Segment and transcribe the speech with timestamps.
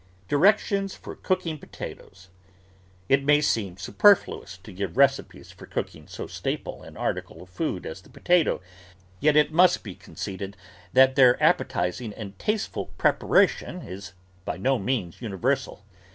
[0.29, 2.29] DIRECTIONS FOR COOKING POTATOES
[3.07, 7.85] It may seem superfluous to give recipes for cooking so staple an article of food
[7.85, 8.61] as the potato;
[9.19, 10.57] yet it must be conceded
[10.93, 15.85] that their appetising and tasteful preparation is by no means universal.